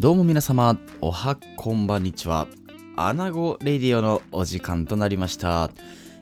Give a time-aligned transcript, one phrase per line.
[0.00, 2.46] どうも皆様、おはこんばんにちは。
[2.96, 5.70] アナゴレディオのお時間となりました。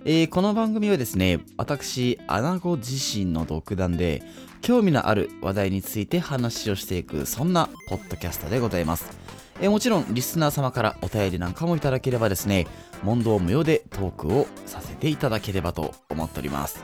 [0.04, 4.24] えーこの番組はですね、私、アナゴ自身の独断で、
[4.62, 9.16] 興味のある話題について話をしていく、そんなポッドキャストでございます。
[9.60, 12.66] えーもちろん、リスナー様からお便りなんかもいただければですね、
[13.04, 16.82] 問答無用でトークをさせていただければと思っております。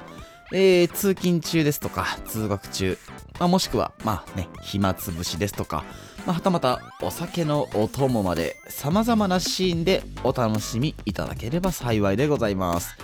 [0.53, 2.97] えー通勤中ですとか、通学中、
[3.41, 5.83] まあ、もしくは、まあね、暇つぶしですとか、
[6.27, 12.97] まあ、はたまたお酒のお供まで様々なシーンでお楽しみいただければ幸いでございます。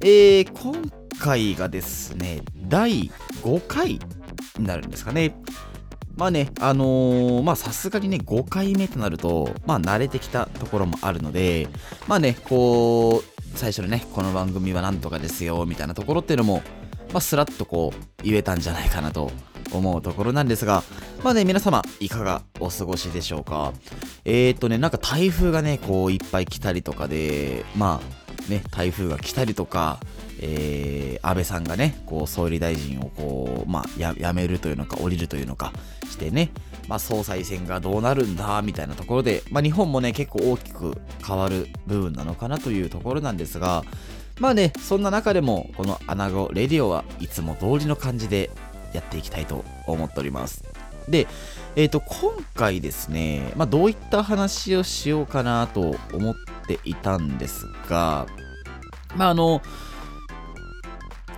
[0.00, 0.74] えー、今
[1.18, 3.10] 回がですね、第
[3.42, 3.98] 5回
[4.58, 5.34] になるんですかね。
[6.16, 11.66] まあね、あのーまあさすがにね、5回目となると、まあ慣れてきたところもあるので、
[12.06, 16.62] まあね、こう、最初のね、この番組はなんとかですよ、みたいなところっていうのも、
[17.12, 19.32] まあスラッとこう、言えたんじゃないかなと
[19.72, 20.82] 思うところなんですが、
[21.22, 23.72] まあね、皆様、いかがお過ごしでしょうか？
[24.24, 29.98] えー、っとね、なんか台風がね、こう、いっぱい来たりとかで、まあ、ね、台風が来たりとか、
[30.40, 35.72] えー、安倍さんがね、こう、総理大臣をこう、まあ、やめるというのか、降りるというのか
[36.10, 36.50] してね、
[36.86, 43.84] まあ、総裁選がどうなるんだ、みたいなところで、まあ、日本もね、結構大きく変わる部分なのかなというところなんですが、
[44.40, 48.50] まあね、そんな中でも、このアナゴレディオはいつも通りの感じで
[48.94, 50.64] やっていきたいと思っております。
[51.08, 51.26] で、
[51.76, 56.34] えっ、と、今回ですね、まあ、どういった話をしようかなと思っ
[56.66, 58.26] ていたんですが、
[59.16, 59.60] まあ、あの、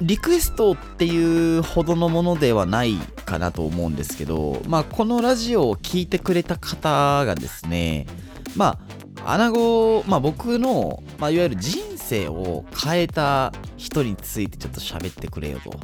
[0.02, 8.06] リクエストっていうほどのものではないかなと思うんですけど、まあ、このラジオを聞いてくれた方がですね、
[8.54, 8.78] ま
[9.25, 15.81] あ、アナゴ、まあ、僕の、まあ、いわゆる人生を変えた人についてちょっと喋ってくれよと。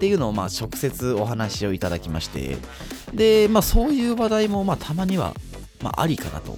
[0.00, 2.56] っていうのを、まあ、直接お話をいただきまして、
[3.12, 5.34] で、まあ、そういう話題も、まあ、たまには、
[5.82, 6.56] まあ、ありかなと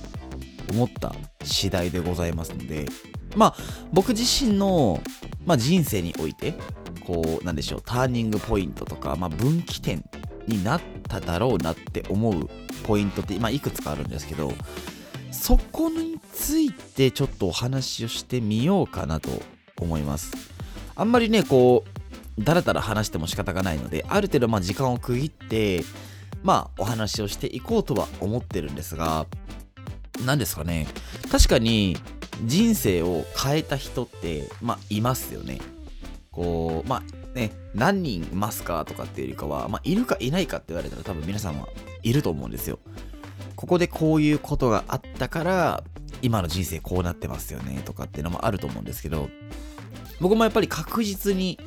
[0.70, 2.86] 思った次第でございますので、
[3.34, 3.54] まあ、
[3.92, 5.00] 僕自身の、
[5.44, 6.54] まあ、人生において、
[7.04, 10.04] こう、なんでしょう、ターニングポイントとか、まあ、分岐点
[10.46, 12.48] になっただろうなって思う
[12.84, 14.52] ポイントって、まあ、いくつかあるんですけど、
[15.32, 19.30] そこについてちょっとお話をしてみようかなと
[19.80, 20.30] 思います。
[20.94, 21.91] あんまりね、こう、
[22.38, 25.84] だらだら話しても仕方がないので、ある程度まあ時間を区切って、
[26.42, 29.26] まあお話をしていこうとは思ってるんですが、
[30.24, 30.86] 何ですかね、
[31.30, 31.96] 確かに
[32.44, 35.60] 人生を変えた人って、まあいますよね。
[36.30, 41.68] こう、まあね、何人いますかとかっていうよりかは、まあいるかいないかって言われたら多分皆さんは
[42.02, 42.78] いると思うんですよ。
[43.56, 45.84] ここでこういうことがあったから、
[46.22, 49.28] 今の人生こうなってますよねとかっていうのもあると思うんですけど、
[50.20, 51.58] 僕もやっぱり確実に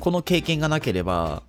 [0.00, 1.42] この経験がなければ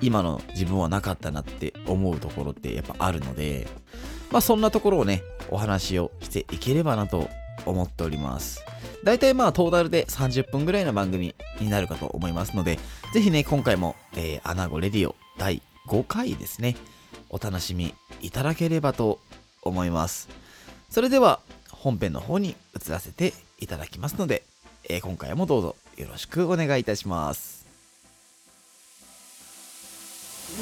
[0.00, 3.68] 今の自分はなかったなって思うところってやっぱあるので
[4.30, 7.28] まあそんなところをねお話をしていければなと
[7.64, 8.64] 思っております。
[9.04, 12.78] 大体まあトータルで30分ぐらいの番組になるかと思いますので
[13.12, 16.76] ぜひね今回も、えー、アナゴレディオ第5回ですね
[17.28, 19.18] お楽しみいただければと
[19.62, 20.28] 思います。
[20.90, 21.40] それでは
[21.70, 24.44] 本編の方に移らせていただきますので、
[24.88, 27.61] えー今回もどうぞよろしくお願いいたします。
[30.54, 30.58] は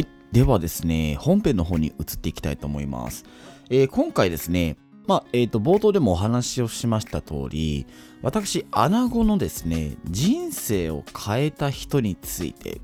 [0.00, 0.08] い。
[0.32, 3.24] ではですね、本編の方に移っていきたいと思います。
[3.70, 4.76] えー今回ですね、
[5.06, 7.86] まあ、えっ、と、冒頭でもお話をしました通り、
[8.22, 12.80] 私、アナゴのですね、人生を変えた人について、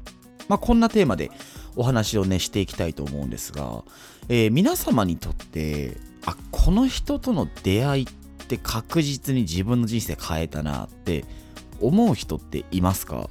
[0.46, 1.32] まあ、こんなテーマで
[1.76, 3.84] お話をね、していきたいと思うんですが、
[4.28, 5.96] えー皆様にとって、
[6.26, 8.06] あ、この人との出会いっ
[8.46, 11.24] て確実に自分の人生変えたなって
[11.80, 13.30] 思う人っていますか？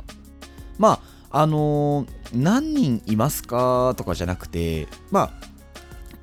[0.77, 5.31] まあ、あのー何人いますかとかじゃなくて、まあ、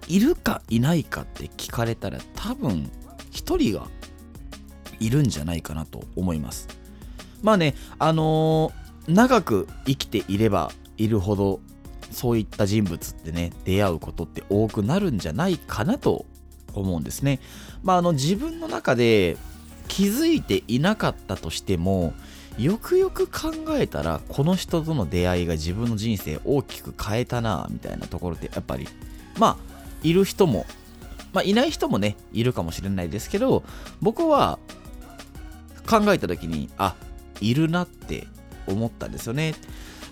[0.07, 2.91] いるかいないかって聞かれたら多分
[3.31, 3.87] 一人が
[4.99, 6.67] いるんじゃないかなと思います。
[7.43, 11.61] まあね、あのー長く生きていればいるほど
[12.11, 16.27] そういった人物ってね、出会うことって多くなるんじゃないかなと
[16.75, 17.41] 思うんですね。
[17.83, 19.37] まああの自分の中で
[19.89, 22.15] 気づいていなかったとしても、
[22.59, 28.89] よくよく考えたらこの人との出会いが自分の人生大きく変えたなみたいなところってやっぱり
[29.39, 29.57] まあ
[30.03, 30.67] いる人も
[31.33, 33.63] まあいない人もねいるかもしれないですけど
[34.03, 34.59] 僕は
[35.89, 36.97] 考えた時にあ
[37.41, 38.27] いるなって
[38.67, 39.55] 思ったんですよね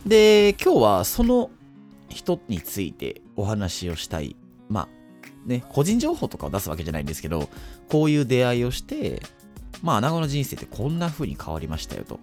[0.07, 1.51] で今日はその
[2.09, 4.37] 人についてお話をしたい
[4.69, 4.89] まあ
[5.47, 7.49] ね個人情報とかを出すわけじゃないんですけど
[7.89, 9.23] こういう出会いをして
[9.83, 12.19] まあ、穴子の人生ってこんな風に変わりましたよと。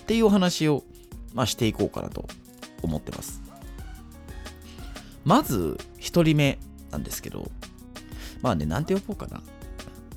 [0.00, 0.84] っていうお話を、
[1.34, 2.26] まあ、していこうかなと
[2.82, 3.42] 思ってます。
[5.24, 6.58] まず、1人目
[6.90, 7.50] なんですけど、
[8.40, 9.42] まあね、なんて呼ぼうかな。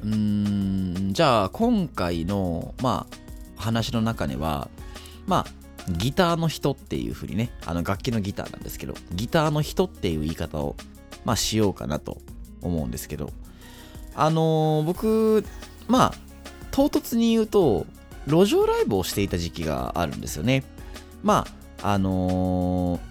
[0.04, 4.70] うーん、じゃあ、今回の、まあ、話の中では、
[5.28, 10.76] まあ、ギターの人っていう風にね、あの楽器のギターなんですけど、ギターの人っていう言い方を、
[11.26, 12.18] まあ、しようかなと
[12.62, 13.32] 思うんですけど、
[14.16, 15.46] あのー、僕、
[15.88, 16.14] まあ、
[16.72, 17.86] 唐突に言うと、
[18.28, 20.64] 路上ライブをしていた時期があるんですよね。
[21.24, 21.48] ま
[21.82, 23.02] あ、あのー、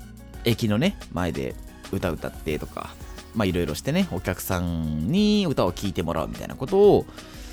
[0.44, 1.54] 駅のね、前で
[1.92, 2.94] 歌歌ってとか、
[3.34, 7.06] まあいろいろしてね、お客さんに歌を聴いてもらうみたいなことを、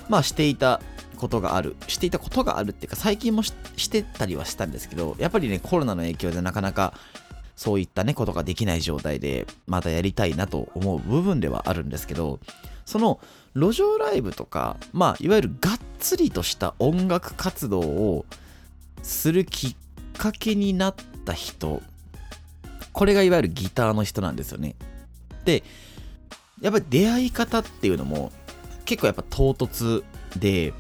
[0.10, 0.81] まあしていた
[1.18, 1.75] ことがある。
[1.88, 3.52] していたことがあるっていうか、最近もし
[3.90, 6.94] てたりはしたんですけど、やっぱりね、コロナの影響でなかなか
[7.56, 12.40] そういったね、ことができない状態で、またやりたいなと思う部分ではあるんですけど、
[12.86, 13.19] その
[13.56, 18.25] 路上ライブとか、まあ、いわゆるがっつりとした音楽活動を
[19.02, 19.75] するきっ
[20.18, 21.81] かけになった人、
[22.94, 24.75] これがいわゆるギターの人なんですよね。
[25.44, 25.64] で、
[26.62, 28.31] やっぱり出会い方っていうのも
[28.86, 30.04] 結構やっぱ唐突
[30.38, 30.74] で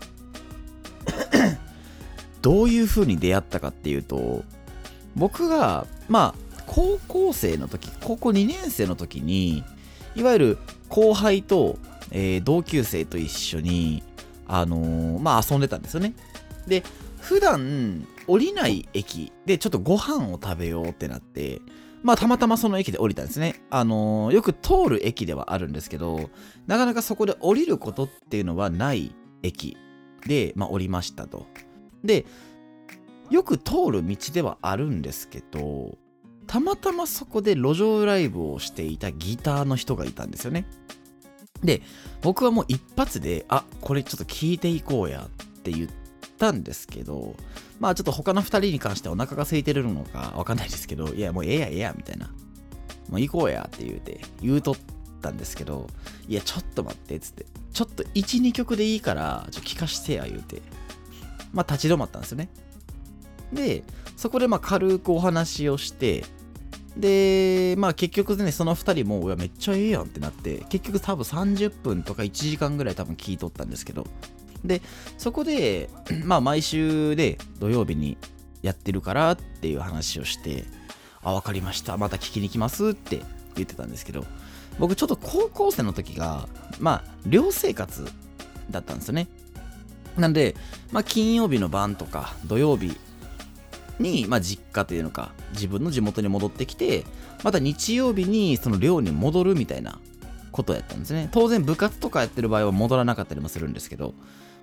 [2.41, 4.43] どういう風に出会ったかっていうと、
[5.15, 9.63] 僕が、まあ、高校生の時、高校2年生の時に、
[10.15, 10.57] いわゆる
[10.89, 11.77] 後輩と
[12.11, 14.03] えー、同級生と一緒に、
[14.47, 16.13] あのー、まあ、遊んでたんですよね。
[16.67, 16.83] で、
[17.19, 21.61] 普段降りない駅でちょっとご飯を食べようってなって、
[22.03, 23.61] まあたまたまその駅で降りたんですね。
[23.69, 26.29] あのー、よく通る駅ではあるんですけど、
[26.67, 29.13] なかなかそこで降りることっていうのはない
[29.43, 29.77] 駅
[30.27, 31.45] で、まあ降りましたと。
[32.03, 32.25] で、
[33.29, 35.97] よく通る道ではあるんですけど、
[36.45, 40.65] たまたまそこで路上ライブをしていたギターの人がいたんですよね。
[41.61, 41.81] で、
[42.21, 45.29] 僕はもう一発で、あ、これちょっと聞いていこうやっ
[45.63, 45.89] て言っ
[46.37, 47.35] たんですけど、
[47.79, 52.27] まあちょっと他の2人に関してはお腹が空いてるのかわかんないですけど、いやもうええやええやみたいな。
[53.09, 54.77] もう行こうやって言うて、言うとっ
[55.21, 55.87] たんですけど、
[56.27, 60.61] いやちょっと待ってつって、ちょっと1、2曲でいいから、ちょっと聞かしてや言うて、
[61.53, 62.49] まあ立ち止まったんですよね。
[63.53, 63.83] で、
[64.15, 66.25] そこでまあ軽くお話をして、
[66.97, 74.07] で、まあ結局ね、その2人も、いや、めっちゃええやんってなって、結局多分30分とか1時間ぐらい多分聞いとったんですけど、
[74.65, 74.81] で、
[75.17, 75.89] そこで、
[76.25, 78.17] まあ毎週で土曜日に
[78.63, 80.65] やってるからっていう話をして、
[81.21, 83.21] あ、わかりました、また聞きに来ますって
[83.57, 84.25] 言ってたんですけど、
[84.79, 86.47] 僕ちょっと高校生の時が、
[86.79, 88.05] まあ寮生活
[88.69, 89.27] だったんですよね。
[90.17, 90.55] なんで、
[90.91, 92.97] まあ金曜日の晩とか土曜日
[93.99, 97.05] に、まあ、実家というのか、自分の地元に戻ってきて、
[97.43, 99.99] また日曜日にその寮に戻るみたいな
[100.51, 101.29] ことやったんですね。
[101.31, 104.13] 当然部活とかやってる場合は戻らなかったりもするんですけど、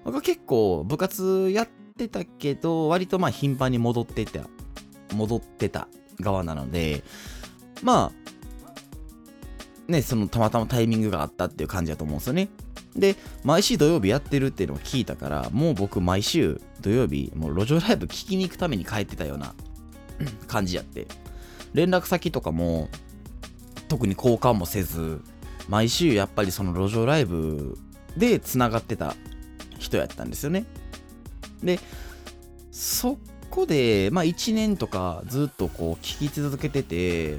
[0.05, 4.49] 僕は結構部活やってたけど、割とまあ頻繁に戻ってた、
[5.15, 5.89] 戻ってた
[6.21, 7.05] 側なので、
[7.83, 8.24] まあ、
[9.89, 12.49] ね、そのたまたまタイミングがあったっていう感じだと思うんですよね。
[12.97, 19.55] で、毎週土曜日やってるっていうのを聞いたから、もう僕毎週土曜日、もう路上ライブ聞きに行くために帰ってたような
[20.47, 21.07] 感じやって。
[21.75, 22.89] 連絡先とかも
[23.89, 25.21] 特に交換もせず、
[25.69, 27.77] 毎週やっぱりその路上ライブ
[28.17, 29.17] で繋がってた
[29.79, 30.65] 人やったんですよね。
[31.63, 31.81] で、
[32.71, 33.19] そ
[33.51, 37.39] こで、まあ1年とかずっとこう聞き続けてて、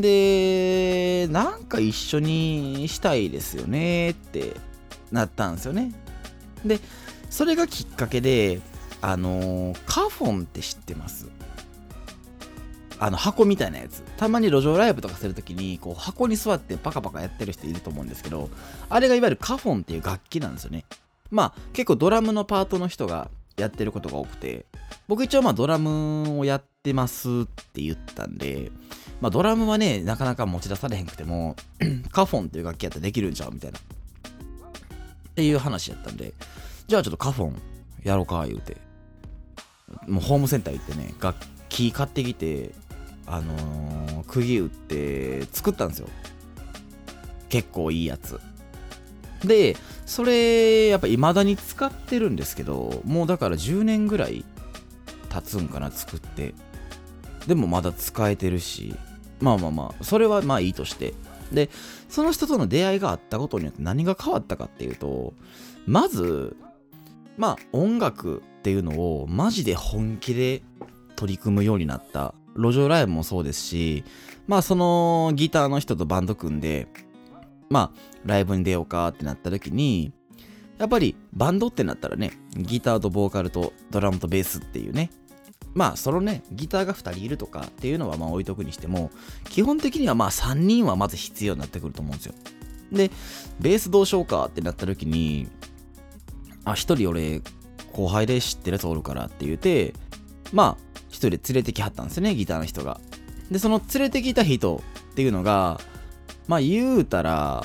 [0.00, 4.56] で、なんか一緒にしたいですよねって
[5.10, 5.92] なったんですよね。
[6.64, 6.80] で、
[7.30, 8.60] それがきっかけで、
[9.00, 11.26] あのー、カフォンって知ってます？
[12.98, 14.02] あの箱みたいなやつ。
[14.16, 18.48] たまに路上ライブとかするときに、こう箱に座ってパカパカやってる人いると思うんですけど、
[18.88, 20.84] あれがいわゆるカフォンっていう楽器なんですよね。
[21.30, 24.66] まあ結構ドラムのパートの人がやってることが多くて、
[25.08, 27.32] 僕一応まあドラムをやってますっ
[27.72, 28.70] て言ったんで、
[29.22, 31.54] まあドラムはね、なかなか持ち出されへんくても、
[32.10, 33.78] カフォンっていう楽器やったらできるんちゃうみたいな。
[33.78, 33.82] っ
[35.36, 36.34] ていう話やったんで、
[36.88, 37.62] じゃあちょっとカフォン
[38.02, 38.78] やろうか言うて、
[40.08, 41.38] もうホームセンター行ってね、楽
[41.68, 42.72] 器買ってきて、
[43.24, 46.08] あのー、釘打って作ったんですよ。
[47.48, 48.40] 結構いいやつ。
[49.44, 54.44] で、それ、やっぱ未だに使ってるんですけど、もうだから10年ぐらい
[55.28, 56.54] 経つんかな、作って。
[57.46, 58.96] でもまだ使えてるし、
[59.42, 61.14] まあまあまあ、それはまあいいとして。
[61.52, 61.68] で、
[62.08, 65.34] その人との出会いがあったことによって何が変わったかっていうと、
[65.84, 66.56] まず、
[67.36, 70.62] まあ音楽っていうのをマジで本気で
[71.16, 72.34] 取り組むようになった。
[72.54, 74.04] 路上ライブもそうですし、
[74.46, 76.86] まあそのギターの人とバンド組んで、
[77.68, 80.12] まあライブに出ようかってなった時に、
[80.78, 85.10] やっぱりバンドってなったらね、ギターとボーカルとドラムとベースっていうね、
[85.74, 89.10] まあそのね、ギターが2人いるとかっていうのはまあ置いとくにしても、
[89.48, 92.34] 基本的にはまあ3人はまず必要になってくると思うんですよ。
[92.92, 93.10] で、
[93.60, 95.48] ベースどうしようかってなった時に、
[96.64, 97.40] あ、1人俺
[97.92, 99.94] 後輩で知ってるやつおるからって言うて、
[100.52, 103.00] まあ1人連れてきはったんですよね、ギターの人が。
[103.50, 105.80] で、その連れてきた人っていうのが、
[106.48, 107.64] まあ言うたら、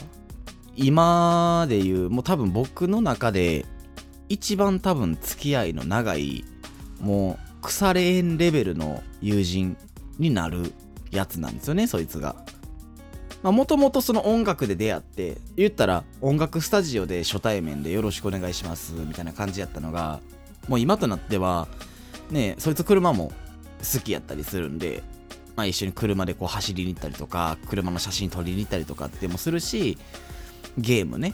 [0.76, 3.66] 今で言う、もう多分僕の中で
[4.30, 6.46] 一番多分付き合いの長い、
[7.00, 9.78] もう腐れ縁レベルの友人
[10.20, 10.74] になる
[11.12, 12.36] やつなんですよね、そいつが。
[13.44, 20.20] もともとその音楽で出会って、言ったら音楽スタジオで初対面でよろしくお願いしますみたいな感じやったのが、
[20.68, 21.68] もう今となっては、
[22.32, 23.32] ね、そいつ車も
[23.94, 25.04] 好きやったりするんで、
[25.56, 29.98] まあ、一緒に車でこう走りに行ったりとか、車の写真撮りに行ったりとかってもするし、
[30.78, 31.34] ゲームね、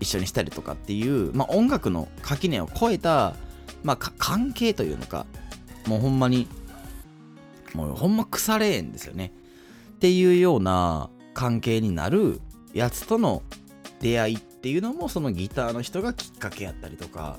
[0.00, 3.34] 一緒にしたりとかっていう、まあ、音楽の垣根を超えた、
[3.82, 5.26] まあ、関係というのか、
[5.86, 6.48] もうほんまに、
[7.74, 9.32] もうほんま腐れ縁ですよね。
[9.90, 12.40] っていうような関係になる
[12.74, 13.42] やつとの
[14.00, 17.38] 出会いっていうのも、そのギターの人がきっかけやったりとか、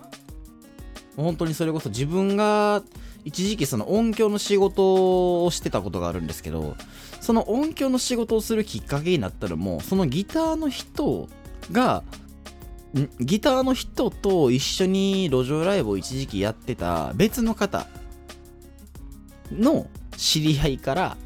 [1.16, 2.84] 本当にそれこそ自分が
[3.26, 6.76] 一時期その音響の仕事をしてたことがあるんですけど、
[7.22, 11.28] その音響の仕事をするきっかけになったのもう、そのギターの人
[11.72, 12.04] が、
[13.20, 17.88] ギターの人と一緒に路上ライブを一時期やってた別の方
[19.52, 21.18] の知り合いから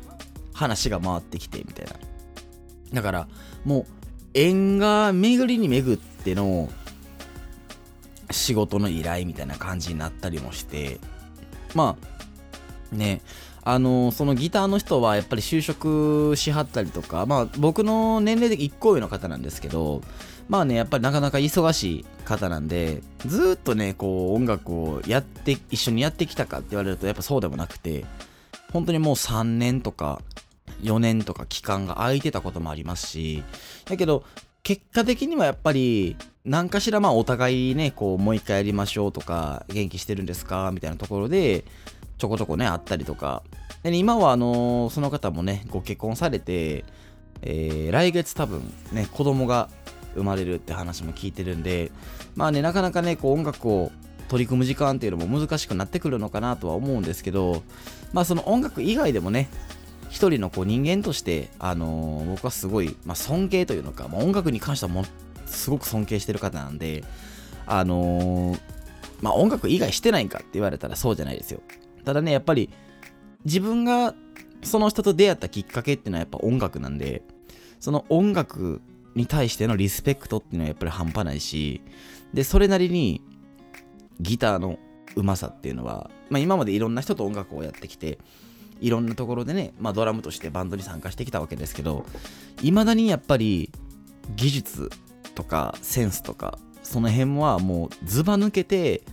[0.54, 1.94] 話が回ってきてみたいな。
[2.94, 3.28] だから
[3.66, 3.86] もう
[4.34, 6.70] 縁が巡りに巡っての
[8.30, 11.00] 仕事の依頼みたいな感じになったりもして
[11.76, 11.98] ま
[12.92, 13.22] あね
[13.66, 20.02] あのそのギターの人はやっぱり就職しはったりとかまあ僕の年齢で1個上の方なんですけど
[20.50, 28.06] まあねやっぱりなかなか忙しい方なんでずっとねこう音楽をやって一緒にやってきたかって言われるとやっぱそうでもなくて
[28.74, 30.22] 本当にもう3年とか
[30.82, 33.44] 4年とか期間が空いてたこともありますし
[33.86, 34.26] だけど
[34.64, 41.64] 結果的にはやっぱり何かしらまあお互いねこうもう一回やりましょうとか元気してるんですかみたいなところで
[42.24, 43.44] ちょこちょこねあったりとか
[43.84, 46.86] で、ね、今はあのー、その方もねご結婚されて、
[47.42, 48.62] えー、来月多分
[48.94, 49.70] ね子供が
[50.16, 51.92] 生まれるって話も聞いてるんで
[52.38, 53.92] まあねなかなかねこう音楽を
[54.30, 57.62] 取り組む時間っていうのも難しくなってくるのかなとは思うんですけど
[58.14, 59.50] まあその音楽以外でもね
[60.10, 65.04] 一人のこう人間として、あのー、僕はすごい、まあ、尊敬というのか、まあ、音楽に関してはも
[65.46, 67.04] すごく尊敬してる方なんで、
[67.66, 68.60] あのー、
[69.22, 71.60] まあ音楽以外してないんかって言われたらそうじゃないですよ。
[72.04, 72.70] ただね、やっぱり
[73.46, 74.16] 自分が
[74.62, 77.24] その人と出会ったきっかけっていうのはやっぱ音楽なんで、
[77.80, 78.82] その音楽
[79.16, 81.82] に対してのリスペクトっていうのはやっぱり半端ないし、
[82.34, 83.22] で、それなりに
[84.20, 84.80] ギターの
[85.16, 88.20] うまさっていうのは、まあ今までいろんな人と音楽をやってきて、
[88.82, 92.06] いろんなところでね、まあドラムとしてバンドに参加してきたわけですけど、
[92.62, 93.70] 未だにやっぱり
[94.36, 94.90] 技術
[95.36, 99.04] とかセンスとかその辺はもうずば抜けて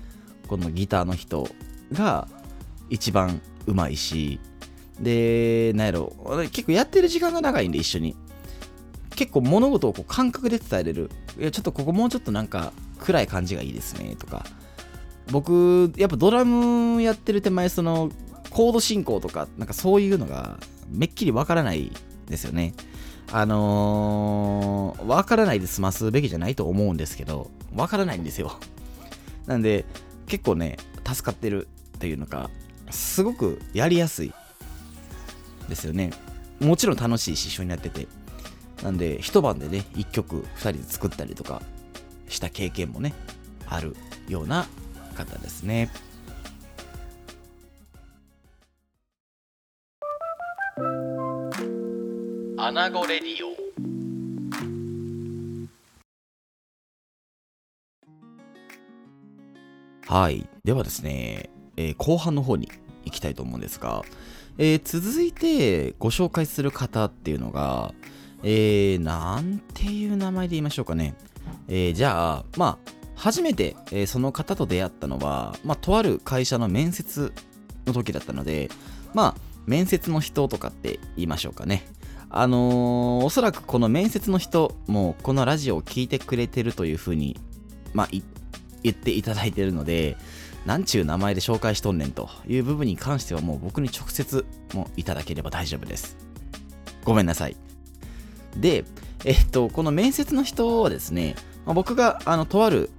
[0.49, 1.49] このギターの人
[1.93, 2.29] が
[2.91, 4.41] 一番うまいし
[5.01, 6.13] でなんやろ
[6.53, 8.17] 結構やってる時間が長いんで一緒に。
[9.17, 11.11] 結構物事をこう感覚で伝えれる。
[11.39, 14.47] いやちょっとここもうちょっとなんか暗い感じがいいですねとか。
[15.31, 18.11] 僕やっぱドラムやってる手前その
[18.51, 20.59] コード進行とかなんかそういうのが
[20.91, 21.93] めっきりわからない
[22.29, 22.75] ですよね。
[23.33, 28.59] あのー、わからないで済ますべきじゃないと思うんですけど、わからないんですよ。
[29.47, 29.85] なんで、
[30.27, 32.51] 結構ね、助かってるっていうのか、
[32.91, 34.33] すごくやりやすい
[35.69, 36.11] ですよね。
[36.61, 38.07] もちろん楽しいし、一緒にやってて。
[38.83, 41.63] なんで、一晩でね、一曲二人で作ったりとか
[42.29, 43.13] した経験もね、
[43.67, 43.97] ある
[44.29, 44.67] ような
[45.17, 45.91] 方ですね。
[52.63, 53.51] アナゴレディオ
[60.13, 62.69] はいではですね、えー、後半の方に
[63.05, 64.03] 行きたいと思うんですが、
[64.59, 67.95] えー、続いてご紹介する方っていうのが、
[68.43, 71.15] えー、なんていう名前で言いましょうかね。
[71.69, 77.33] えー、じゃあ、まあ、初めて、えー、その方と出会ったのは、まあ、とある会社の面接
[77.87, 78.71] の時だったので、
[79.15, 81.87] まあ、面接の人とかって言いましょうかね。
[82.29, 87.39] あのー、おそらくこの面接の人もこのラジオを聞いてくれてるというふうに、
[87.95, 88.09] まあ、
[88.83, 90.17] 言っていただいてるので、
[90.67, 96.17] なんちゅう名前で紹介しとんねんという部分に関してはもう僕に直接もいただければ大丈夫です。
[97.05, 97.57] ごめんなさい。
[98.57, 98.85] で、
[99.25, 102.91] えっと、この面接の人はですね、まあ、僕があのとある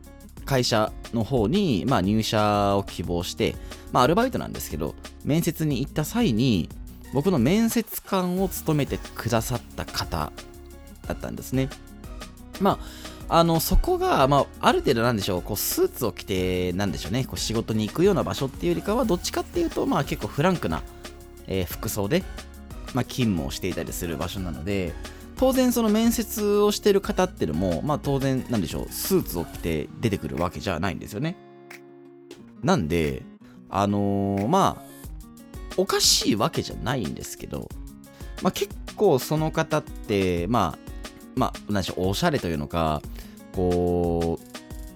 [0.45, 3.55] 会社の方に、まあ、入社を希望して、
[3.91, 6.69] まあ、アルバイトなんですけど、面接に行った際に、
[7.13, 10.31] 僕の面接官を務めてくださった方
[11.07, 11.69] だったんですね。
[12.59, 12.79] まあ、
[13.33, 20.83] あの、そこが、まあ、ある程度なんでしょう、こう、スーツを着て、なんでしょうね、こう仕事に行くような場所っていうよりかは、どっちかっていうと、まあ、結構フランクな、
[21.47, 22.23] えー、服装で、
[22.93, 24.93] まあ、勤務をしていたりする場所なので、
[25.37, 31.35] 当然その面接をしてる方っていうのも、まあ当然なんでしょう、スーツを着て出てくるわけじゃないんですよね。
[32.61, 33.23] なんで、
[33.69, 34.83] あのー、まあ、
[35.77, 37.69] おかしいわけじゃないんですけど、
[38.43, 40.91] まあ結構その方って、まあ、
[41.35, 43.01] まあ、何でしょう、おしゃれというのか、
[43.55, 44.39] こ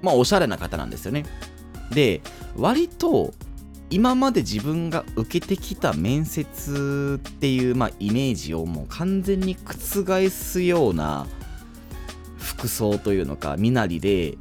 [0.01, 1.25] う、まあおしゃれな方なんですよね。
[1.91, 2.21] で、
[2.55, 3.33] 割と
[3.89, 11.27] 今まで自分が受けてきた面接っていう、まあ、イメージをもう完全に覆すような
[12.37, 14.37] 服装というのか身なりで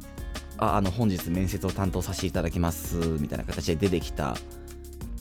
[0.57, 4.35] ああの本日面接を担当させていただきますみたいな形で出てきた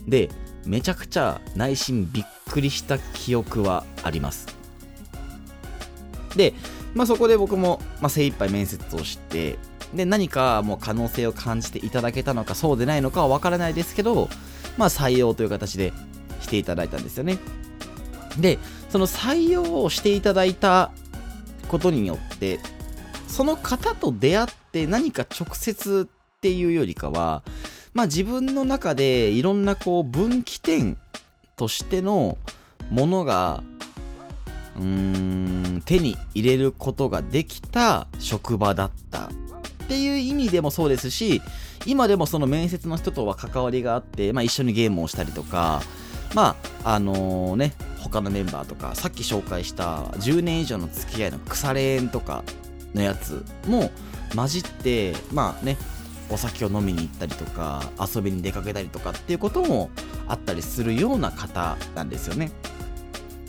[0.07, 0.31] で
[0.65, 4.47] めちゃくちゃ内心びっくりした記憶はあります
[6.37, 6.53] で、
[6.95, 9.59] まあ、そこで僕も、まあ、精一杯面接をして
[9.95, 14.29] で、何かもう可能性を感じていただけたのか、そうでないのかはわからないですけど、
[14.77, 15.93] まあ採用という形で
[16.41, 17.39] していただいたんですよね。
[18.39, 18.59] で、
[18.91, 20.91] その採用をしていただいた
[21.69, 22.59] ことによって、
[23.29, 27.43] その方と出会って何か直接っていうよりかは、
[27.93, 30.99] まあ自分の中でいろんなこう分岐点
[31.57, 32.37] としての
[32.91, 33.63] ものが
[34.77, 41.43] 手に入れることができた職場だったっていう意味でもそうですし、
[41.87, 45.83] 今でもその面接の人とは関わりがあって、まあ、一緒にゲームをしたりとか、
[46.35, 52.43] まあ、あのー、ね、他のメンバーとか、さっき紹介した10年以上の付き合いの腐れ縁とか
[52.95, 53.91] のやつも
[54.35, 55.77] 混じって、まあね、
[56.31, 59.91] お酒を飲みに行ったりとか、遊びに出かけたりとかっていうことも
[60.27, 62.51] あったりするような方なんですよね。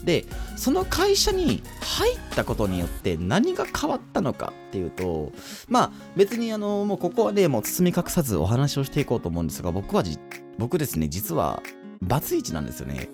[0.05, 5.33] でその会社に入ったことによって何が変わったのかっていうと
[5.67, 10.03] まあ別にあのもうここはねもう包み隠さずお話をしていこうと思うんですが僕は
[10.57, 11.61] 僕ですね実は
[12.01, 13.09] バツイチなんですよね。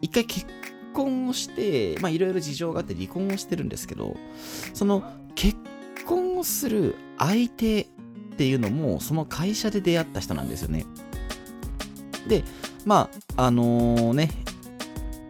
[0.00, 0.46] 一回結
[0.94, 4.16] 婚をしてまあいろいろ事情があって離婚をしてるんですけど
[4.74, 5.56] その結
[6.06, 7.86] 婚をする相手っ
[8.36, 10.86] ていうのもその会社で出会った人なんですよね。
[12.26, 12.42] で
[12.84, 14.30] まああのー、ね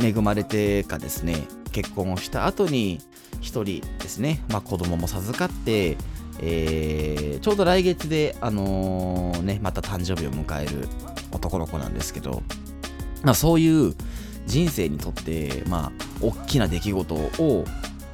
[0.02, 1.36] 恵まれてかですね
[1.72, 3.00] 結婚をした後に
[3.40, 5.96] 1人ですね、まあ、子供も授かって、
[6.40, 10.88] えー、ちょうど来月で、あのー、ね、また誕生日を迎える
[11.32, 12.42] 男の子なんですけど、
[13.22, 13.94] まあ、そういう
[14.46, 17.64] 人生にとって、まあ、大きな出来事を、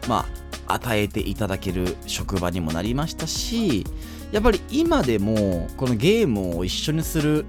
[0.08, 0.26] ま
[0.66, 3.84] あ、与えていただける職場にもなりましたし
[4.32, 7.46] やっぱり今でもこのゲームを一緒にする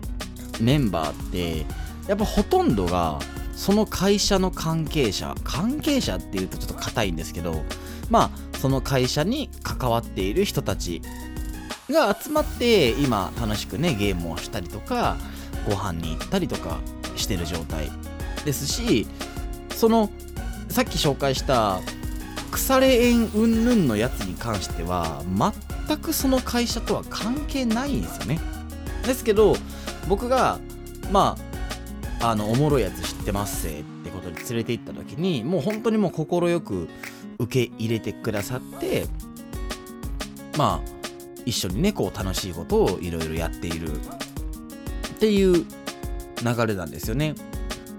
[0.61, 1.65] メンバーって
[2.07, 3.19] やっぱほとんどが
[3.59, 7.61] その会社の関係者関係者っていうとちょっと硬いんですけど
[8.09, 11.01] まあその会社に関わっている人たち
[11.89, 15.17] が集まって今楽しくねゲームをしたりとか
[15.67, 16.79] ご飯に行ったりとか
[17.17, 17.91] してる状態
[18.45, 19.05] ですし
[19.75, 20.09] その
[20.69, 21.81] さっき紹介した
[22.51, 25.21] 腐れ縁云々のやつに関しては
[25.87, 28.39] 全くその会社とは関係ないんですよね。
[29.05, 29.57] ですけど
[30.07, 30.59] 僕が
[31.11, 31.49] まあ
[32.21, 36.89] あのおもろいやつってますせってことに連れて行った時にもう本当にもう快く
[37.37, 39.05] 受け入れてくださって
[40.57, 40.89] まあ
[41.45, 43.91] 一緒にねこう楽しいことをいろいろやっている。
[43.91, 45.65] っていう流
[46.65, 47.35] れなんですよね。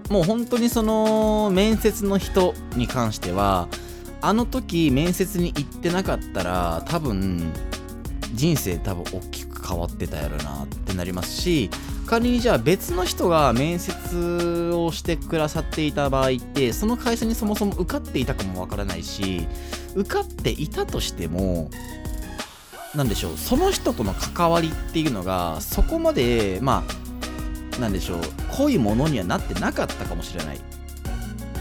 [0.09, 3.67] もう本当にその面接の人に関しては
[4.21, 7.53] あの時面接に行ってなかったら多分
[8.33, 11.69] 人生多分大きく変わってたやろなってなりますし
[12.11, 19.47] 仮にじゃあ別の人が面接をしてくださっていた場合ってその会社にそもそも受かっていたかもわからないし
[19.95, 21.69] 受かっていたとしても
[22.93, 28.19] 何でしょうその人との関わりっていうのがそこまでまあ何でしょう
[28.57, 30.59] 濃いものにはなってなかったかもしれない。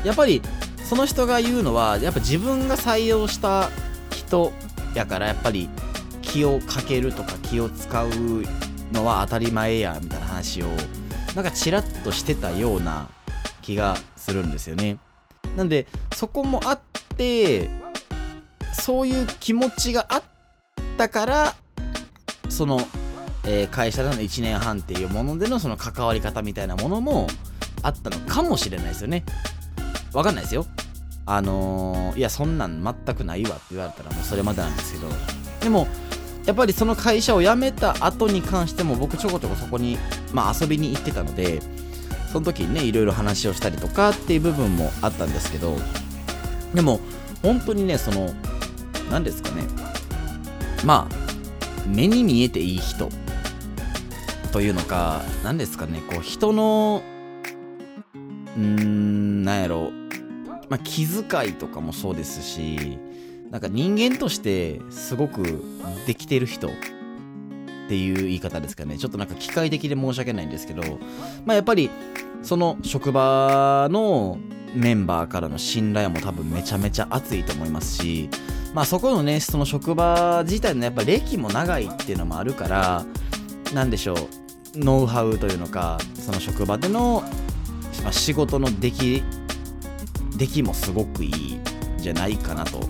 [0.02, 0.42] やっぱり
[0.82, 3.70] その人が言うのはやっぱ自分が採用した
[4.10, 4.52] 人
[4.96, 5.68] やからやっぱり
[6.22, 8.08] 気をかけるとか気を使う
[8.92, 10.66] のは当たり前やみたいな話を
[11.34, 13.08] なんかちらっとしてたような
[13.62, 14.98] 気がするんですよね。
[15.56, 16.80] なんでそこもあっ
[17.16, 17.70] て
[18.72, 20.22] そういう気持ちがあっ
[20.96, 21.54] たから
[22.48, 22.80] その、
[23.44, 27.26] えー、会社での1年半っていうものでのその関わり方みたいなものも
[27.82, 29.24] あったのかもしれないですよね。
[30.12, 30.66] わかんないですよ。
[31.26, 35.08] あのー、いやそんなん全くないわって言われたらもうそれまでなんですけど。
[35.60, 35.86] でも
[36.46, 39.98] やっぱりその会社を辞めた後に関しても僕ちょこちょこそこに、
[40.32, 41.60] まあ、遊びに行ってたので
[42.32, 45.76] その時にねいろいろ話をしたりとかっていう部分もあったんですけど
[46.74, 47.00] でも
[47.42, 48.32] 本当にねその
[49.10, 49.64] 何ですかね。
[50.84, 53.08] まあ目に見えていい人
[54.52, 56.00] というのか何ですかね。
[56.08, 57.02] こう人の
[58.14, 59.90] うーんなんやろ。
[60.68, 62.96] まあ、気遣いとかもそうですし
[63.50, 65.62] なんか人間としてすごく
[66.06, 66.70] できてる人っ
[67.88, 68.96] ていう言い方ですかね。
[68.96, 70.82] ちょっとなんか機械的で申し訳ないんですけど、
[71.44, 71.90] まあ、やっぱり
[72.42, 74.38] その職場の
[74.74, 78.30] メンバーからの信頼も多分めちゃめちゃ熱いと思いますし、
[78.72, 83.04] まあ、そこのねその職場自体のやっぱ歴も長いっていうのもあるから
[83.74, 84.16] なんでしょう
[84.76, 87.24] ノウハウというのかその職場での、
[88.04, 89.22] ま、仕事の出来
[90.36, 91.60] 出来もすごくいい
[91.98, 92.88] じゃないかなと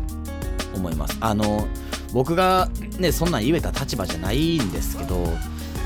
[0.81, 1.17] 思います。
[1.21, 1.69] あの
[2.13, 5.27] 僕がねそんなん言えた立場じゃないんですけど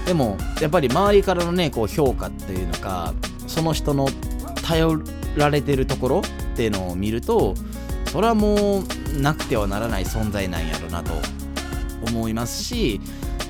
[0.06, 3.12] でもやっぱり周りからのねこう評価っていうのか
[3.46, 4.08] その人の
[4.62, 5.02] 頼
[5.36, 7.54] られてるところっていうのを見ると
[8.06, 11.12] それはもうなくてはならない存在なんやろなと
[12.06, 13.00] 思いますし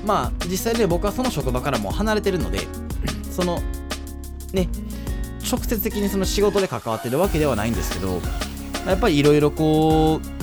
[0.05, 2.59] まあ実際ね僕はその職場からも離れてるので
[3.31, 3.61] その
[4.53, 4.67] ね
[5.49, 8.19] 直接的にその仕事で関わってるわけではないんですけど
[8.87, 10.34] やっぱりいろいろこう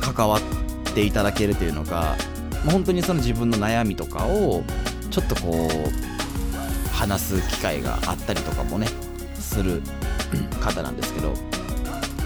[0.00, 2.16] 関わっていただけるというのが
[2.70, 4.62] 本当にその自分の悩みとかを
[5.10, 8.86] ちょっとこう話す機会があったりとかもね
[9.34, 9.82] する
[10.60, 11.30] 方なんですけど、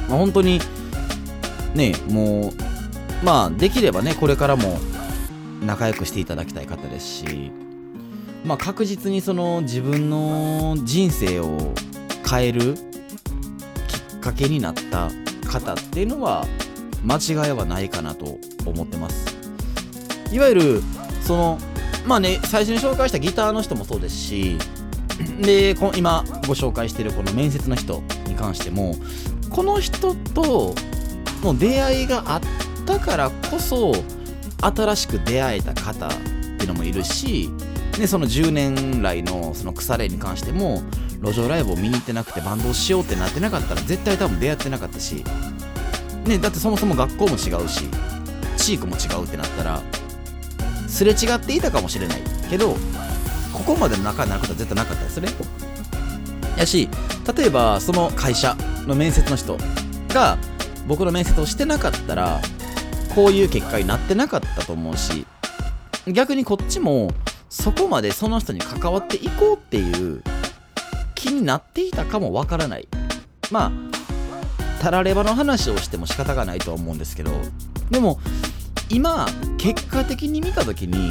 [0.08, 0.60] まあ、本当に
[1.74, 4.78] ねもうまあできればねこれからも
[5.62, 7.52] 仲良くしていただきたい方ですし
[8.44, 11.72] まあ確実にその自分の人生を
[12.28, 15.10] 変えるきっかけになった
[15.48, 16.44] 方っていうのは
[17.04, 19.36] 間違いはないかなと思ってます。
[20.32, 20.82] いわゆる
[21.22, 21.58] その
[22.06, 24.58] まあね最初に紹介したギターの人もそうですし
[25.40, 28.94] で今ご紹介してるこの面接の人に関しても
[29.50, 30.74] この人と
[31.42, 32.40] の出会いがあっ
[32.86, 33.92] たからこそ
[34.60, 36.10] 新しく出会えた方っ
[36.58, 37.50] ていうのもいるし
[37.98, 40.82] でその10年来のその腐れに関しても
[41.22, 45.24] 路上ライブを見に行ってなくてバンドをしようってなってなかったら絶対多分出会ってなかったし、
[46.26, 47.84] ね、だってそもそも学校も違うし
[48.56, 49.82] 地域も違うってなったら
[50.88, 52.76] すれ違っていたかもしれないけど
[53.52, 55.28] ここまでの仲になることは絶対なかったですね。
[56.56, 56.88] やし
[57.36, 58.56] 例えばその会社
[58.86, 59.58] の面接の人
[60.08, 60.38] が
[60.86, 62.40] 僕の面接をしてなかったら
[63.14, 65.26] こういう結果になってなかったと思うし
[66.06, 67.10] 逆にこっちも
[67.48, 70.22] そこまでその人に関わっていこうっていう
[71.14, 72.88] 気になっていたかもわからない。
[73.50, 73.72] まあ
[74.84, 77.30] たらればの話をしても仕方がないとは思うんですけど
[77.90, 78.20] でも
[78.90, 81.08] 今結果的に見た時に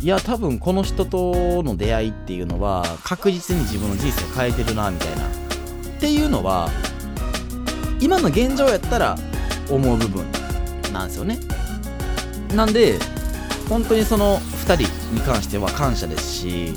[0.00, 5.26] いや多分この人との出会いっていうのは確実に自分の人生変えてるなみたいな。
[5.26, 6.68] っていうのは
[7.98, 9.16] 今の現状やったら
[9.68, 10.24] 思う部分
[10.92, 11.40] なんですよね。
[12.54, 12.98] なんで
[13.68, 16.74] 本当にその2人に関しては感謝ですし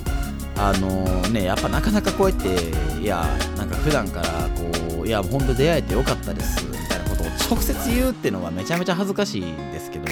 [0.57, 2.47] あのねやっぱなかなかこうやって
[2.99, 4.70] いやなんか普段からこう
[5.11, 10.05] いや本当出会えてよかったですみたいなことを直接言うっていうのはめちゃめちゃ恥ずかしいんですけど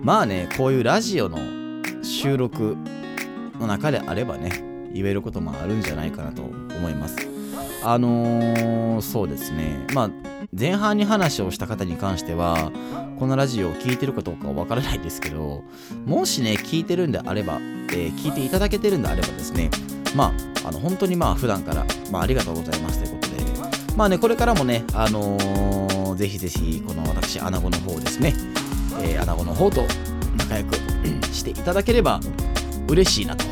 [0.00, 1.38] まあねこういうラジオの
[2.04, 2.76] 収録
[3.58, 4.62] の中であればね
[4.94, 7.16] 言えることもあるんじゃないかなと思います。
[7.82, 9.88] あのー、そうですね。
[9.92, 10.10] まあ
[10.56, 12.70] 前半に話をした方に関しては
[13.18, 15.64] このラジオを聴いてるかどうかはわからないですけど
[16.06, 19.70] もしね聞いてるんであれば、えー、聞いていただけてるんであればですね
[20.14, 20.32] ま
[20.64, 23.21] ああの本当にまあ普段から、まあ、ありがとうございますということ
[23.96, 28.34] まあねこれからもねあのー、ぜひぜひこの私アナゴの方ですね、
[29.02, 29.84] えー、アナゴの方と
[30.36, 30.74] 仲良く
[31.32, 32.20] していただければ
[32.88, 33.44] 嬉しいなと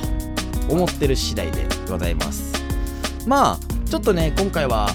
[0.69, 2.53] 思ってる次第でございます。
[3.27, 4.89] まあちょっとね今回は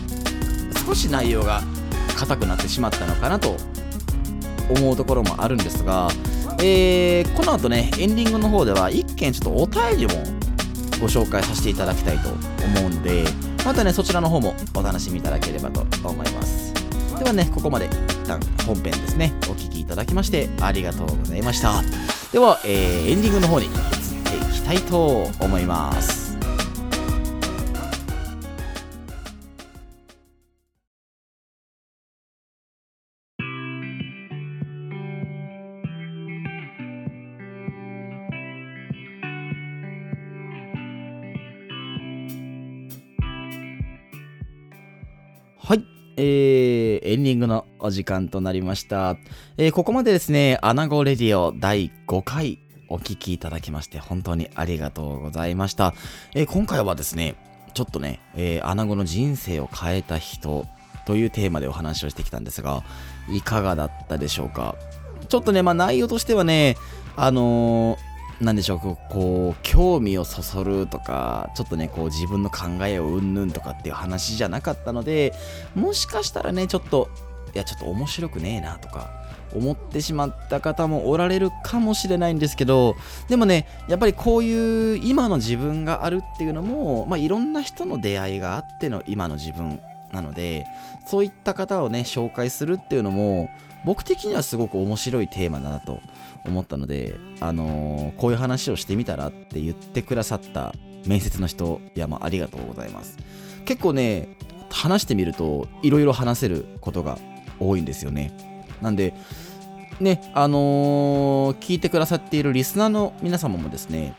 [0.86, 1.62] 少し内容が
[2.18, 3.58] 硬くなってしまったのかなと
[4.70, 6.08] 思うところもあるんですが、
[6.60, 10.24] えー、この後ねエンディングの方では一件ちょっとお便りも
[11.02, 13.26] ご紹介させていただきたいと思うので
[13.66, 16.74] またねそちらの方もお楽しみいただければと思います。
[17.18, 19.34] ではねここまで一旦本編ですね。
[19.44, 21.82] お聴きいただきましてありがとうございました。
[22.32, 26.25] では、えー、エンディングの方に移っていきたいと思います。
[47.26, 49.18] ディングのお時間となりました。
[49.58, 55.96] えー、ここまでですね、アナゴレディオ第5回お聞きいただきまして本当にありがとうございました。
[56.36, 57.36] えー、今回はですね、
[57.74, 60.68] ちょっとね、えー、穴子の人生を変えた人
[61.08, 62.84] というテーマでお話をしてきたんですが、
[63.28, 64.76] いかがだったでしょうか。
[65.28, 66.78] ちょっとね、まあ内容としてはね、
[67.16, 67.98] あの
[68.42, 75.34] なんでしょう、こう、興味をそそるとか、ちょっとね、こう自分の考えをうんぬんとかっていう話じゃなかったので、
[75.74, 77.10] もしかしたらね、ちょっと、
[77.54, 79.10] いや、ちょっと面白くねえなとか、
[79.56, 82.98] 思ってしまった方もおられるかもしれないんですけど、
[83.30, 89.80] でもね、やっぱりこういう今の自分があるっていうのも、まあ、いろんな人の出会いがあっての今の自分
[90.16, 90.66] なので、
[91.06, 93.50] そういった方をね、紹介するっていうのも、
[93.86, 96.00] 僕的にはすごく面白いテーマだなと
[96.46, 100.74] 思ったので、あのー、こういう話をしてみたらって言ってくださった
[101.06, 103.18] 面接の人、いや、まあ、ありがとうございます。
[103.66, 104.38] 結構ね、
[104.72, 107.20] 話してみると、いろいろ話せることが
[107.60, 108.32] 多いんですよね。
[108.82, 109.14] なんで、
[110.00, 114.16] ね、あのー、聞いてくださっているリスナーの皆様もですね、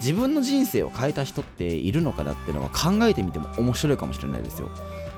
[0.00, 4.70] 自分の人生を変えた人っているのかなっていうのは考えてみても面白いかもしれないですよ。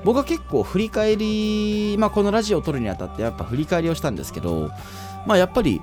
[0.04, 4.70] 僕は結構振り返り、まあ、このラジオを撮るにあたってやっぱ振り返りをしたんですけど、
[5.26, 5.80] まあ、やっぱり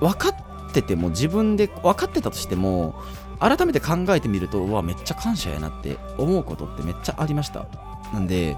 [0.00, 2.94] 分かってても自分で分かってたとしても
[3.38, 7.66] 改めて考えてみるとうわめっちゃ感謝やなって思うことってめっちゃありました。
[8.12, 8.56] なんで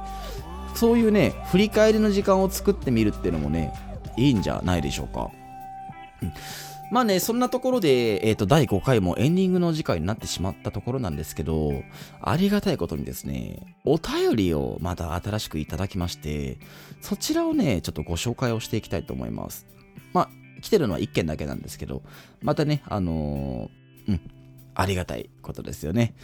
[0.74, 3.72] そういうね振り返りの時間を作ってみるっていうのもね
[4.16, 5.30] いいんじゃないでしょうか、
[6.22, 6.32] うん。
[6.90, 11.82] まあね、そんなところで、えっ、ー、と、第5回もエンディングの時間になってしまったところなんですけど、
[12.22, 16.58] ありがたいことにですね、お便りをまた新しくいただきまして、
[17.02, 19.66] そちらをね、ちょっとご紹介をしていきたいと思います。
[20.14, 20.30] まあ、
[20.62, 22.02] 来てるのは1件だけなんですけど、
[22.40, 24.20] またね、あのー、うん、
[24.74, 26.14] ありがたいことですよね。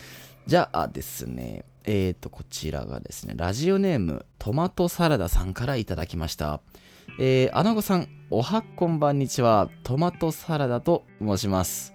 [0.46, 6.60] じゃあですね、えっ、ー、と、こちらがですね、ラジオネーム、トマトサラダさんからいただきました。
[7.16, 9.70] えー、アナゴさん、おはこんばんにちは。
[9.84, 11.94] トマトサラダと申します。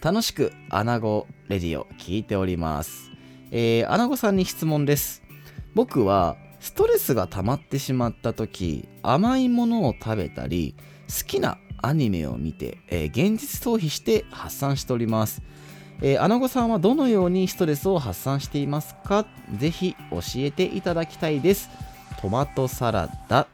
[0.00, 3.10] 楽しくアナゴレディオ聞いております。
[3.50, 5.24] えー、アナゴさんに質問です。
[5.74, 10.76] 僕はストレスが溜まってしまった時、甘いものを食べたり、
[11.08, 15.42] 好きなアニメを見て、えー、現実逃避して発散しております。
[16.02, 19.26] えー、アナゴさんはどのようにストレスを発散していますか？
[19.58, 21.68] ぜひ教えていただきたいです。
[22.20, 23.48] トマトサラダ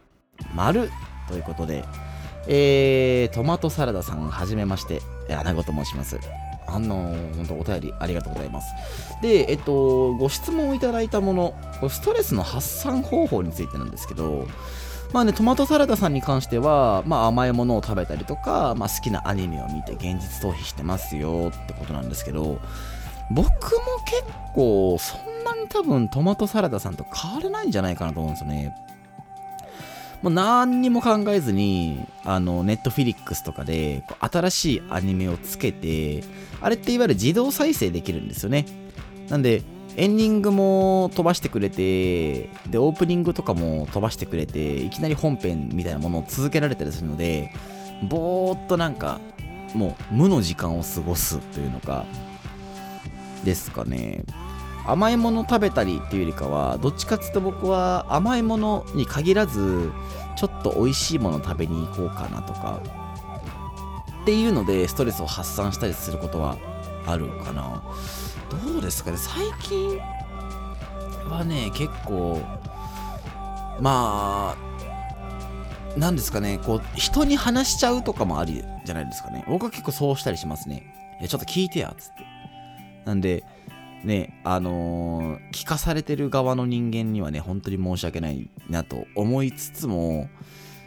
[0.54, 0.90] 丸
[1.28, 1.84] ということで、
[2.46, 6.18] えー、トマトサラダさん、はじめまして、穴子と申します。
[6.66, 8.74] あのー、本当お便りありがとうございます。
[9.22, 11.54] で、えっと、ご質問をいただいたもの、
[11.88, 14.46] ストレスの発散方法についてなんですけど、
[15.12, 22.60] まあね、トマトサラダさんに関しては、まあ甘いものを食べたりとか、まあ好きなアニメを見て現実逃避してますよってことなんですけど、
[23.30, 23.48] 僕も
[24.04, 24.24] 結
[24.54, 28.74] 構そんなに多分トマトサラダさんと変わらないんじゃないかなと思うんですよね。
[30.22, 36.24] もう何にも考えずに、あの、ネットフィリックスとかで、新しいアニメをつけて、
[36.60, 38.66] あれっていわゆる自動再生できるんですよね。
[39.28, 39.62] なんで、
[39.96, 47.52] エンディングも飛ばしてくれて、で、オープニングとかも飛ばしてくれて、いきなり本編みたいなものを続けられたりするので、
[48.08, 49.20] ぼーっとなんか、
[49.74, 52.06] もう無の時間を過ごすというのか、
[53.44, 54.24] ですかね。
[54.90, 59.92] 甘いもの食べたりっていうよりかはどっちかっていうと僕は甘いものに限らず
[60.36, 62.80] ちょっと美味しいもの食べに行こうかなとか
[64.22, 66.56] っていうのでストレスを発散したりすることは
[67.06, 67.82] あるかな。
[68.72, 69.18] どうですかね？
[69.18, 69.98] 最近
[71.28, 72.40] はね結構
[73.80, 74.56] まあ
[75.96, 76.58] 何ですかね？
[76.64, 79.44] こう人に話しちゃうとかもありじゃないですかね。
[79.48, 80.82] 僕は結構そうしたりしますね
[81.20, 82.24] いやちょっと聞いてやつって。
[83.04, 83.44] なんで
[84.04, 90.28] ね、あのー、聞かされてる側の人間にはね、本当に申し訳ないなと思いつつも、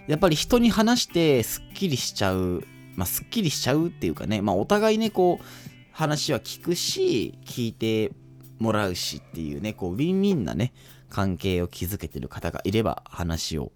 [0.08, 2.63] やっぱり人に話してすっきりしちゃう、
[2.95, 5.45] まあ、すっきりしちゃうっていうかね、まあ、お互いね、こう、
[5.91, 8.12] 話は聞くし、聞いて
[8.60, 10.74] もらうしっていうね、こう、ウィンウィンなね、
[11.10, 13.71] 関係を築けてる方がいれば話を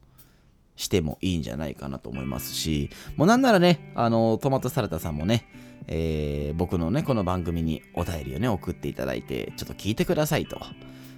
[0.76, 5.46] してもいいんじゃないかなと思いますし、もうなんならね、あの、トマトサラダさんもね、
[5.88, 10.60] えー、僕のね、この番組にお便りをね、送っていただいて、ちょっと聞いてくださいと。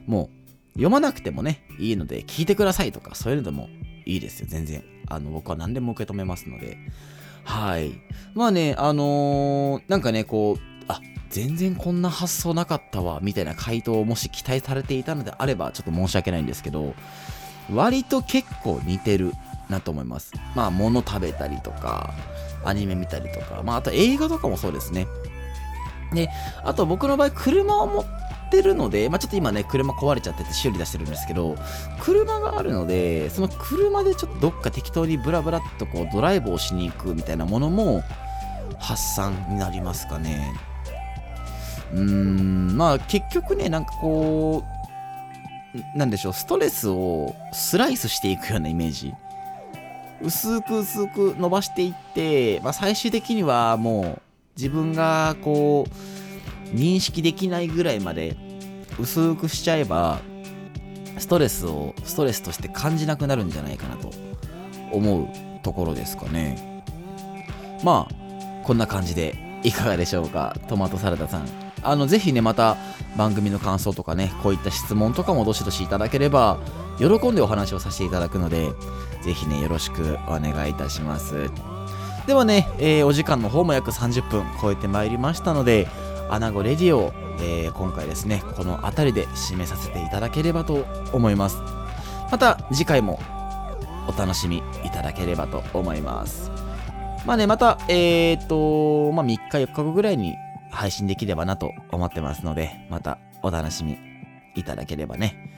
[0.05, 0.37] もう、
[0.73, 3.69] 読まなくてもね、いいので、聞いてくださいとか、そういうのでも
[4.05, 4.83] いいですよ、全然。
[5.07, 6.77] あの、僕は何でも受け止めますので。
[7.43, 7.93] はい。
[8.33, 10.99] まあね、あのー、なんかね、こう、あ、
[11.29, 16.93] 全然こんな発想なかったわ、みたいな回答をもし期待されていたのであれば、ちょっと申し訳ないんですけど、
[17.73, 19.33] 割と結構似てる
[19.69, 20.33] なと思います。
[20.55, 22.13] まあ、物食べたりとか、
[22.63, 25.07] アニメ見たりとか、まあ、あと映画とかもそうですね。
[26.13, 26.29] で、
[26.63, 28.05] あと僕の場合、車を持っ
[28.49, 31.55] てるので、まあ、ちょっと今ね、車壊れちゃってて修理出してるんですけど、
[31.99, 38.03] 車があるので、その車でちょっとどっか適当にブラブラっとこうドライブをしに行くみたいなものも、
[38.79, 40.53] 発散になりますかね。
[41.93, 44.63] うーん、まあ結局ね、なんかこ
[45.95, 49.13] う、なんでしょう、ストレスをスライスしていくようなイメージ。
[50.21, 54.21] 薄く薄く伸ばしていって、まあ、最終的にはもう
[54.55, 58.35] 自分がこう認識できないぐらいまで
[58.99, 60.19] 薄くしちゃえば
[61.17, 64.11] ストレスをストレスとして感じなくなるんじゃないかなと
[64.91, 65.27] 思う
[65.63, 66.83] ところですかね。
[67.83, 70.55] まあこんな感じでいかがでしょうか？
[70.67, 71.66] トマトサラダさん。
[71.83, 72.77] あのぜひねまた
[73.15, 76.59] 番組の感想とかねこういった質問とかもどしどしいただければ
[76.97, 78.71] 喜んでお話をさせていただくので
[79.21, 81.49] ぜひねよろしくお願いいたします。
[82.25, 85.87] ではね、えー、お時間の方も約30分超えてまいりましたので
[86.29, 91.57] アナゴレディオえー、今回ですねこの辺りで締めさせていただければと思います。
[92.31, 93.19] また次回も
[94.07, 96.51] お楽しみいただければと思います。
[97.25, 100.37] まあねまたえっ、とまあ3日4日後ぐらいに
[100.77, 103.97] 配信できればなと思ってますのでまたお楽しみ
[104.55, 105.51] いただければね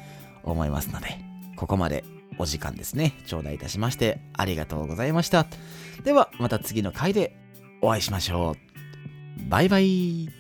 [0.44, 1.18] 思いますので
[1.58, 2.06] ここまで
[2.38, 3.12] お時間ですね。
[3.26, 5.46] 頂戴いたしましてありがとうございました。
[6.06, 7.36] ではまた次の回で
[7.82, 9.50] お会いしましょう。
[9.50, 10.39] バイバイ。